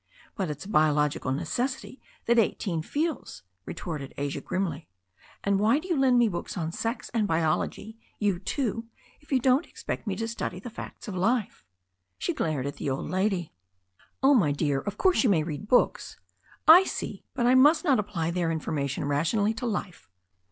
"But 0.35 0.49
it's 0.49 0.65
a 0.65 0.67
biological 0.67 1.31
necessity 1.31 2.01
that 2.25 2.39
eighteen 2.39 2.81
feels," 2.81 3.43
re 3.67 3.75
torted 3.75 4.13
Asia 4.17 4.41
grimly. 4.41 4.89
"And 5.43 5.59
why 5.59 5.77
did 5.77 5.91
you 5.91 5.95
lend 5.95 6.17
me 6.17 6.27
books 6.27 6.57
on 6.57 6.71
sex 6.71 7.09
and 7.13 7.27
biology, 7.27 7.99
you 8.17 8.39
two, 8.39 8.87
if 9.19 9.31
you 9.31 9.39
didn't 9.39 9.67
expect 9.67 10.07
me 10.07 10.15
to 10.15 10.27
study 10.27 10.59
the 10.59 10.71
facts 10.71 11.07
of 11.07 11.13
life?" 11.15 11.63
She 12.17 12.33
glared 12.33 12.65
at 12.65 12.77
the 12.77 12.89
old 12.89 13.11
lady. 13.11 13.53
"Oh, 14.23 14.33
my 14.33 14.51
dear, 14.51 14.79
of 14.79 14.97
course 14.97 15.23
you 15.23 15.29
may 15.29 15.43
read 15.43 15.67
books" 15.67 16.17
"I 16.67 16.83
see, 16.83 17.23
but 17.35 17.45
I 17.45 17.53
must 17.53 17.83
not 17.83 17.99
apply 17.99 18.31
their 18.31 18.49
information 18.51 19.05
rationally 19.05 19.53
to 19.53 19.67
life 19.67 20.09